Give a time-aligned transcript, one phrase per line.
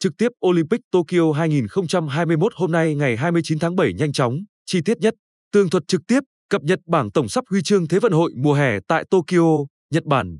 [0.00, 4.98] Trực tiếp Olympic Tokyo 2021 hôm nay ngày 29 tháng 7 nhanh chóng, chi tiết
[4.98, 5.14] nhất,
[5.52, 8.54] tường thuật trực tiếp, cập nhật bảng tổng sắp huy chương Thế vận hội mùa
[8.54, 10.38] hè tại Tokyo, Nhật Bản.